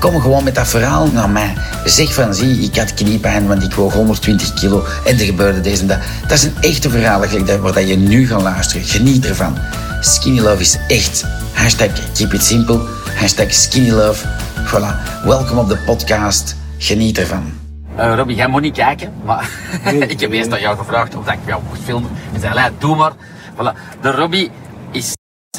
[0.00, 1.54] Kom gewoon met dat verhaal naar mij.
[1.84, 5.80] Zeg van, zie, ik had kniepijn, want ik woog 120 kilo en er gebeurde deze
[5.82, 5.98] en dat.
[6.22, 7.20] Dat is een echte verhaal
[7.60, 8.86] waar dat je nu gaat luisteren.
[8.86, 9.58] Geniet ervan.
[10.00, 11.24] Skinny Love is echt.
[11.52, 12.80] Hashtag keep it simple.
[13.14, 14.26] Hashtag skinny love.
[14.64, 15.24] Voilà.
[15.24, 16.56] Welkom op de podcast.
[16.78, 17.52] Geniet ervan.
[17.98, 19.50] Uh, Robbie, jij moet niet kijken, maar
[20.08, 22.10] ik heb eerst aan jou gevraagd of ik jou mocht filmen.
[22.32, 23.12] En zei, doe maar.
[23.54, 24.00] Voilà.
[24.00, 24.50] De Robbie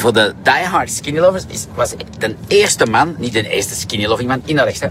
[0.01, 4.29] voor de diehard skinny lovers is, was de eerste man, niet de eerste skinny loving
[4.29, 4.81] man, in de rechts,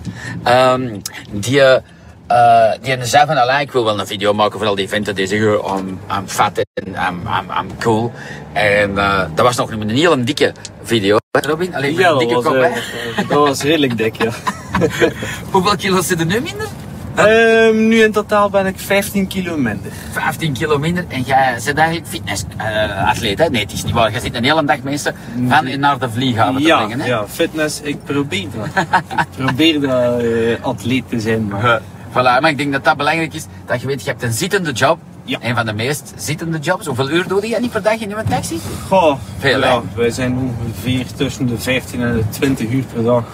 [0.45, 4.89] um, die, uh, die zei van, ik wil wel een video maken voor al die
[4.89, 8.13] venten die zeggen, I'm, I'm fat en I'm, I'm, I'm cool.
[8.53, 11.75] En uh, dat was nog een hele dikke video, Robin?
[11.75, 14.31] Alleen ja, een dikke dat was, kop, uh, dat was redelijk dik, ja.
[15.53, 16.67] Hoeveel kilo's zitten er nu minder?
[17.19, 19.93] Um, nu in totaal ben ik 15 kilo minder.
[20.13, 23.51] 15 kilo minder en jij bent eigenlijk fitnessatleet, uh, hè?
[23.51, 24.13] Nee, het is niet waar.
[24.13, 25.15] Je zit een hele dag mensen
[25.49, 27.07] van en naar de vlieghaven ja, te brengen, hè?
[27.07, 28.85] Ja, fitness, ik probeer dat.
[29.21, 31.81] ik probeer dat uh, atleet te zijn, maar...
[32.11, 34.73] Voilà, maar ik denk dat dat belangrijk is, dat je weet, je hebt een zittende
[34.73, 34.99] job.
[35.25, 35.39] Ja.
[35.43, 36.87] Een van de meest zittende jobs.
[36.87, 38.61] Hoeveel uur doe je niet per dag in een taxi?
[38.89, 39.81] Goh, Veel, ja, hè?
[39.95, 43.25] wij zijn ongeveer tussen de 15 en de 20 uur per dag.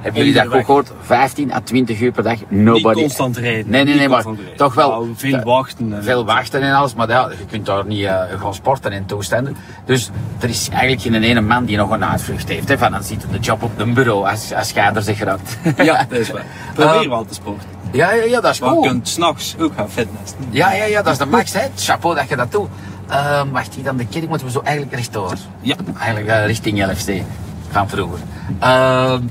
[0.00, 0.92] Hebben jullie dat ook gehoord?
[1.00, 2.94] 15 à 20 uur per dag, nobody.
[2.94, 3.70] Niet constant rijden.
[3.70, 4.24] Nee, nee, nee, maar
[4.56, 4.88] toch wel.
[4.90, 5.92] Nou, veel wachten.
[5.92, 9.06] en- Veel wachten en alles, maar ja, je kunt daar niet eh, gaan sporten en
[9.06, 9.56] toestanden.
[9.84, 12.68] Dus er is eigenlijk geen ene man die nog een uitvlucht heeft.
[12.68, 15.58] Hè, van dan zit de job op een bureau als, als jij er zich raakt.
[15.84, 16.44] Ja, dat is waar.
[16.74, 17.68] Probeer Eh, wel te sporten.
[17.92, 18.86] ja, ja, ja, dat is Maar je cool.
[18.86, 20.38] kunt s'nachts ook gaan fitnessen.
[20.50, 21.66] Ja, ja, ja, dat is de max, hè.
[21.76, 22.68] Chapeau dat je dat doet.
[23.08, 25.32] Ehm, wacht, hier dan de kerk moeten we zo eigenlijk rechtdoor.
[25.60, 25.76] Ja.
[25.98, 27.22] Eigenlijk eh, richting LFC
[27.70, 28.18] van vroeger.
[28.58, 29.22] Ehm,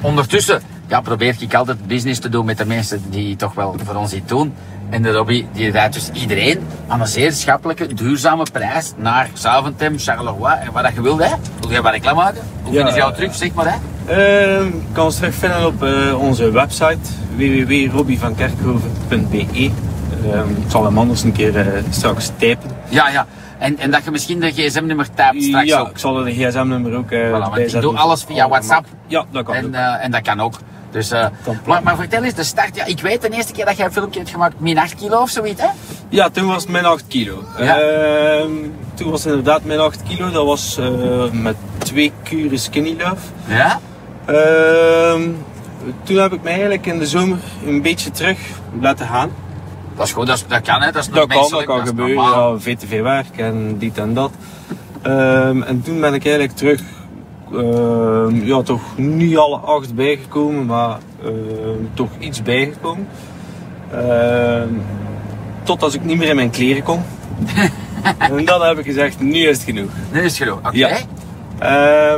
[0.00, 3.94] ondertussen ja, probeer ik altijd business te doen met de mensen die toch wel voor
[3.94, 4.54] ons iets doen.
[4.90, 9.98] En de Robbie die rijdt dus iedereen aan een zeer schappelijke, duurzame prijs naar Zaventem,
[9.98, 11.18] Charleroi en wat je wil.
[11.18, 11.30] Hè.
[11.60, 12.40] Wil jij wat reclame maken?
[12.62, 12.76] Hoe Ja.
[12.76, 13.66] vinden ze jou terug, zeg maar.
[13.66, 13.74] Hè?
[14.14, 16.98] Je kan ons terugvinden op eh, onze website
[17.36, 19.70] www.robbievankerkhoven.be.
[20.32, 22.70] Ehm, ik zal hem anders een keer eh, straks typen.
[22.88, 23.26] Ja, ja.
[23.58, 25.90] En, en dat je misschien de gsm-nummer typt straks ja, ook.
[25.90, 28.86] ik zal de gsm-nummer ook eh Voilà, want ik doe alles via Oh, WhatsApp.
[29.06, 29.62] Ja, dat kan ook.
[29.62, 30.54] En, eh, en dat kan ook.
[30.90, 31.26] Dus, eh,
[31.66, 33.92] maar, maar vertel eens, de start, ja, ik weet de eerste keer dat jij een
[33.92, 35.68] filmpje hebt gemaakt, min 8 kilo of zoiets, hè?
[36.08, 37.42] Ja, toen was het min 8 kilo.
[37.58, 37.78] Ja.
[37.80, 38.50] Ehm,
[38.94, 40.30] toen was het inderdaad min 8 kilo.
[40.30, 43.16] Dat was eh, met twee kuren skinny love.
[43.46, 43.80] Ja?
[44.24, 45.22] Ehm,
[46.02, 48.38] toen heb ik mij eigenlijk in de zomer een beetje terug
[48.80, 49.30] laten gaan.
[49.98, 50.92] Dat is goed, dat, is- dat kan, hè?
[50.92, 52.24] Dat is nog Dat kan, dat kan gebeuren.
[52.24, 54.30] Ja, VTV werk en dit en dat.
[55.02, 56.80] Ehm, en toen ben ik eigenlijk terug,
[57.52, 61.32] ehm, ja, toch niet alle acht bijgekomen, maar ehm,
[61.94, 63.08] toch iets bijgekomen.
[65.62, 67.02] Tot als ik niet meer in mijn kleren kon.
[68.18, 69.90] en dan heb ik gezegd, nu is het genoeg.
[70.12, 70.76] Nu is het genoeg, oké.
[70.76, 72.16] Ja.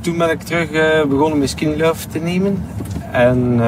[0.00, 2.64] Toen ben ik terug eh, begonnen met Skinny Love te nemen.
[3.12, 3.60] En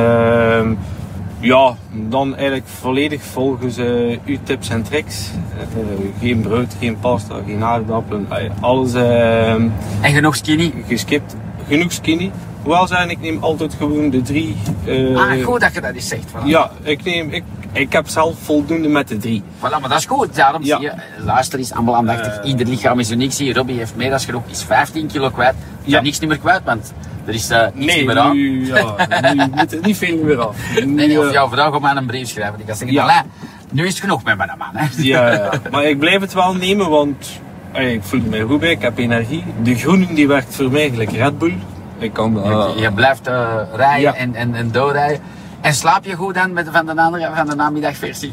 [1.42, 3.76] ja, dan eigenlijk volledig volgens
[4.24, 5.30] uw tips en tricks.
[5.58, 5.82] Eh,
[6.20, 8.26] geen brood, geen pasta, geen aardappelen.
[8.60, 9.68] alles ehm,
[10.00, 10.72] En genoeg skinny.
[10.88, 11.34] geskipt.
[11.68, 12.30] Genoeg skinny.
[12.62, 14.56] Hoewel zijn, ik neem altijd gewoon de drie.
[14.84, 16.24] eh, ah, goed dat je dat eens zegt.
[16.30, 16.44] Voilà.
[16.46, 17.42] Ja, ik, neem, ik,
[17.72, 19.42] ik heb zelf voldoende met de drie.
[19.58, 20.34] Voilà, maar dat is goed.
[20.34, 20.76] Daarom Ja.
[20.76, 20.92] zie je,
[21.24, 22.38] luister eens, allemaal aandachtig.
[22.38, 22.48] Eh.
[22.48, 23.32] Ieder lichaam is uniek.
[23.32, 25.54] Zie je, Robbie heeft meer dan genoeg, is 15 kilo kwijt.
[25.84, 25.96] Ja.
[25.96, 26.02] Ja.
[26.02, 26.92] niks niet meer kwijt, want
[27.26, 28.32] er is eh niks Nee, meer aan.
[28.36, 28.94] nu, ja,
[29.34, 30.56] nu moet niet veel meer af.
[30.74, 32.56] Nu, nee, of eh, jouw vrouw gaat mij een brief schrijven.
[32.56, 33.24] Die kan zeggen, Ja.
[33.70, 34.68] Nu is het genoeg met mijn man.
[34.72, 34.86] Hè.
[34.96, 37.40] Ja, ja, maar ik blijf het wel nemen, want
[37.74, 39.44] ik voel me goed bij, ik heb energie.
[39.62, 41.54] De groene die werkt voor mij gelijk Red Bull.
[41.98, 42.74] Ik kan dat.
[42.74, 44.14] Je, je blijft eh, rijden Ja.
[44.14, 45.18] en, en, en doorrijden.
[45.60, 48.32] En slaap je goed dan met, van, de andere, van de namiddagversie?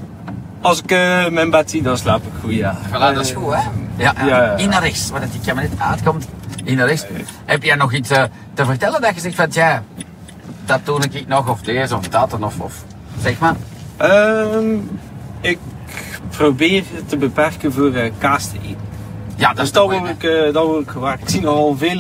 [0.62, 2.78] Als ik eh, mijn bed zie, dan slaap ik goed, ja.
[2.88, 3.60] Voilà, dat is goed, hè?
[3.98, 4.26] Ja, ja.
[4.26, 4.56] Ja, ja.
[4.56, 6.28] In naar rechts, waar die kabinet uitkomt.
[6.70, 7.06] In naar rechts.
[7.46, 8.24] Heb jij nog iets eh,
[8.54, 9.84] te vertellen dat je zegt van, ja,
[10.66, 12.84] dat doe ik nog, of deze, of dat, of, of
[13.22, 13.56] zeg maar.
[13.98, 14.78] Ehm,
[15.42, 15.58] ik
[16.30, 18.88] probeer te beperken voor eh, kaas te eten.
[19.36, 21.22] Ja, dat Dus is dat toch word ik, dat word ik.
[21.22, 21.98] Ik zie nogal veel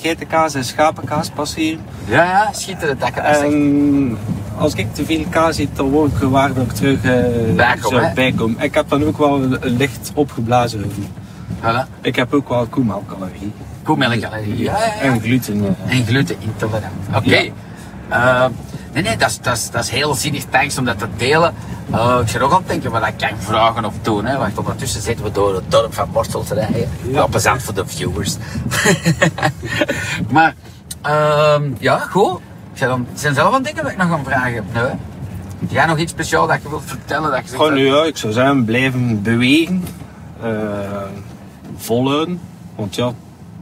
[0.00, 1.80] geitenkaas en schapenkaas passeren.
[2.06, 3.24] Ja, ja, schitterend dat dat.
[3.24, 4.18] En
[4.58, 8.56] als ik te veel kaas eet, dan word ik gewaar dat ik terug eh, Bijkom.
[8.58, 11.08] Ik heb dan ook wel een, licht opgeblazen gevoel.
[11.60, 12.00] Voilà.
[12.00, 13.52] Ik heb ook wel koemelkallerie.
[13.84, 14.58] Koemelkallergie.
[14.62, 15.00] Ja, ja, ja.
[15.00, 15.76] En gluten.
[15.86, 15.96] eh.
[15.98, 16.92] En glutenintolerant.
[17.16, 17.50] Oké.
[18.10, 18.44] Ja.
[18.44, 18.50] Eh,
[18.92, 20.44] Nee, nee, dat is, dat, is, dat is heel zinnig.
[20.50, 21.54] Thanks om dat te delen.
[21.90, 24.24] Uh, ik zit ook aan het denken wat ik kan vragen of doen.
[24.24, 24.36] Hè.
[24.38, 26.88] Want ondertussen zitten we door het dorp van Borstel te rijden.
[27.10, 27.26] Ja.
[27.26, 28.36] Plezant voor de viewers.
[30.34, 30.54] maar,
[31.06, 32.40] uh, ja, goed.
[32.74, 34.64] Ik dan, zijn zelf aan het denken wat ik nog gaan vragen.
[34.72, 34.82] Nee.
[35.60, 37.30] Heb jij nog iets speciaals dat je wilt vertellen?
[37.30, 39.84] Dat je zegt, Gewoon, ja, ik zou zeggen, blijven bewegen.
[40.44, 40.50] Uh,
[41.76, 42.40] voluiten.
[42.76, 43.12] Want ja,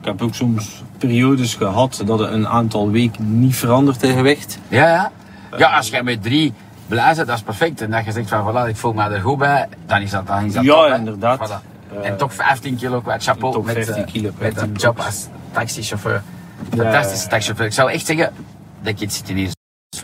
[0.03, 4.59] ik heb ook soms periodes gehad dat het een aantal weken niet verandert in gewicht.
[4.69, 5.13] Ja, ja.
[5.59, 6.53] Ja, als jij met drie
[6.87, 7.81] blazen, dat is perfect.
[7.81, 10.27] En dat je zegt van, voilà, ik voel me er goed bij, dan is dat,
[10.27, 11.51] dan is dat Ja, top, inderdaad.
[11.51, 12.03] Voilà.
[12.03, 16.23] en toch 15 kilo kwijt, chapeau, met, uh, kilo met een job als taxichauffeur.
[16.77, 17.67] Fantastische taxichauffeur.
[17.67, 18.33] Ik zou echt zeggen,
[18.83, 19.51] dat je zit hier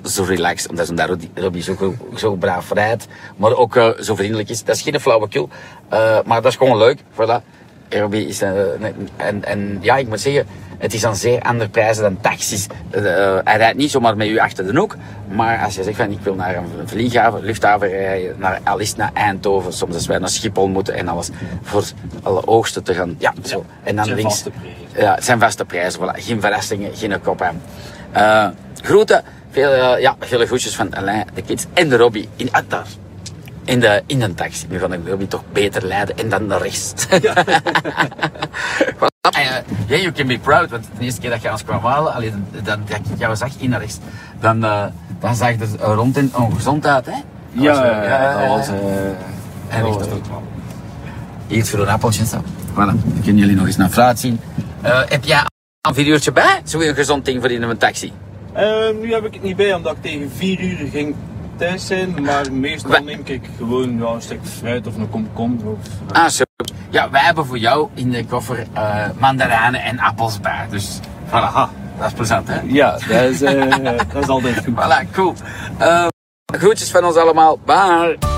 [0.04, 3.06] zo relaxed, omdat daar Robbie zo, zo braaf rijdt,
[3.36, 4.64] maar ook uh, zo vriendelijk is.
[4.64, 5.48] Dat is geen flauwekul,
[6.24, 7.00] maar dat is gewoon leuk.
[7.12, 7.57] Voilà.
[7.90, 8.50] Robbie is, uh,
[9.16, 10.46] en, en ja, ik moet zeggen,
[10.78, 12.66] het is aan zeer andere prijzen dan taxis.
[12.90, 13.02] Uh,
[13.44, 14.96] hij rijdt niet zomaar met u achter de hoek.
[15.28, 19.10] Maar als je zegt van ik wil naar een vlieghaven, luchthaven rijden, naar, al naar
[19.14, 21.30] Eindhoven, soms als wij naar Schiphol moeten en alles,
[21.62, 21.84] voor
[22.22, 23.14] alle oogsten te gaan.
[23.18, 23.64] Ja, zo.
[23.82, 24.22] En dan links.
[24.22, 24.50] Vaste
[24.96, 26.00] ja, het zijn vaste prijzen.
[26.00, 26.22] Voilà.
[26.22, 27.62] Geen verrassingen, geen kop aan.
[28.16, 28.48] Uh,
[28.82, 32.86] groeten, veel, uh, ja, vele groetjes van Alain, de kids en de Robbie in Attar
[33.68, 34.66] in de, in een taxi.
[34.68, 37.06] Nu ga ik Robbie toch beter leiden en dan de rest.
[37.20, 37.34] Ja.
[39.36, 39.56] uh,
[39.86, 42.46] yeah, you can be proud, want de eerste keer dat je ons kwam halen, alleen
[42.64, 44.00] dan, dat ik jou zag in de rest,
[44.40, 44.84] dan, uh,
[45.20, 47.12] dan zag je er rond in ongezond uit, hè?
[47.52, 48.68] Dat ja, was, uh, ja, dat was...
[48.68, 48.74] Uh,
[49.68, 49.82] en
[51.48, 52.42] dat voor een appeltje, zo.
[52.72, 54.40] Voilà, dan kunnen jullie nog eens naar fruit zien.
[54.84, 55.44] Uh, heb jij
[55.88, 56.60] een videootje bij?
[56.64, 58.12] Zo'n gezond ding voor in een taxi?
[59.00, 61.14] nu heb ik het niet bij, omdat ik tegen 4 uur ging
[61.58, 65.66] thuis zijn, maar meestal neem ik gewoon ja, een stuk fruit of een komkommer.
[65.66, 65.78] Of,
[66.12, 66.22] uh.
[66.22, 66.44] Ah, zo.
[66.90, 70.66] Ja, wij hebben voor jou in de koffer uh, mandarijnen en appels bij.
[70.70, 71.52] Dus voilà,
[71.98, 72.60] dat is plezant, hè?
[72.66, 73.70] Ja, dat is, uh,
[74.12, 74.74] dat is altijd goed.
[74.74, 75.34] Voilà, cool.
[76.46, 77.58] groetjes van ons allemaal.
[77.64, 78.37] Bye.